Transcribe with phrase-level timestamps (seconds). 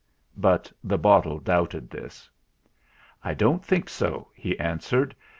[0.35, 2.27] But the bottle doubted this.
[3.23, 5.13] "I don't think so," he answered.